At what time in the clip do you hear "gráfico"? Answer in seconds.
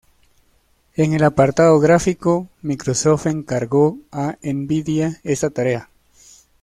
1.79-2.49